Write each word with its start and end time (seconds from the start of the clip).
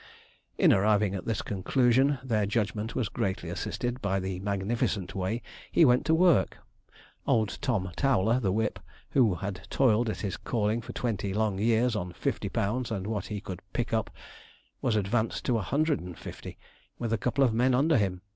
In 0.57 0.73
arriving 0.73 1.13
at 1.13 1.25
this 1.25 1.43
conclusion, 1.43 2.17
their 2.23 2.47
judgement 2.47 2.95
was 2.95 3.07
greatly 3.07 3.51
assisted 3.51 4.01
by 4.01 4.19
the 4.19 4.39
magnificent 4.39 5.13
way 5.13 5.43
he 5.71 5.85
went 5.85 6.07
to 6.07 6.15
work. 6.15 6.57
Old 7.27 7.59
Tom 7.61 7.91
Towler, 7.95 8.39
the 8.39 8.51
whip, 8.51 8.79
who 9.11 9.35
had 9.35 9.67
toiled 9.69 10.09
at 10.09 10.21
his 10.21 10.37
calling 10.37 10.81
for 10.81 10.91
twenty 10.93 11.35
long 11.35 11.59
years 11.59 11.95
on 11.95 12.13
fifty 12.13 12.49
pounds 12.49 12.89
and 12.89 13.05
what 13.05 13.27
he 13.27 13.39
could 13.39 13.61
'pick 13.73 13.93
up,' 13.93 14.09
was 14.81 14.95
advanced 14.95 15.45
to 15.45 15.59
a 15.59 15.61
hundred 15.61 15.99
and 15.99 16.17
fifty, 16.17 16.57
with 16.97 17.13
a 17.13 17.19
couple 17.19 17.43
of 17.43 17.53
men 17.53 17.75
under 17.75 17.97
him. 17.99 18.21